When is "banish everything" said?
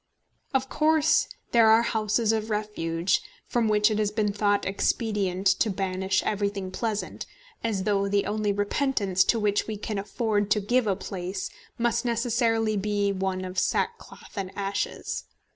5.69-6.71